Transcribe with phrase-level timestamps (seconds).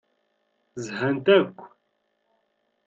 [0.85, 1.57] Zhant akk.